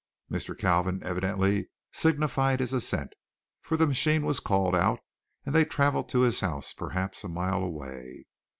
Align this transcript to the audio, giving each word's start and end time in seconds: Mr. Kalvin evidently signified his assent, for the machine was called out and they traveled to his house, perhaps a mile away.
Mr. 0.31 0.57
Kalvin 0.57 1.03
evidently 1.03 1.69
signified 1.93 2.59
his 2.59 2.73
assent, 2.73 3.13
for 3.61 3.77
the 3.77 3.85
machine 3.85 4.25
was 4.25 4.39
called 4.39 4.73
out 4.75 4.99
and 5.45 5.53
they 5.53 5.63
traveled 5.63 6.09
to 6.09 6.21
his 6.21 6.39
house, 6.39 6.73
perhaps 6.73 7.23
a 7.23 7.27
mile 7.29 7.63
away. 7.63 8.25